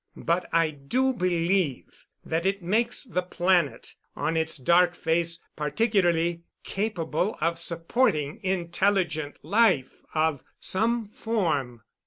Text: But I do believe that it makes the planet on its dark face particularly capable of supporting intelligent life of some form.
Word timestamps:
But 0.17 0.49
I 0.51 0.71
do 0.71 1.13
believe 1.13 2.05
that 2.25 2.43
it 2.43 2.63
makes 2.63 3.03
the 3.03 3.21
planet 3.21 3.93
on 4.15 4.35
its 4.35 4.57
dark 4.57 4.95
face 4.95 5.39
particularly 5.55 6.41
capable 6.63 7.37
of 7.39 7.59
supporting 7.59 8.39
intelligent 8.43 9.45
life 9.45 10.01
of 10.15 10.41
some 10.59 11.05
form. 11.05 11.83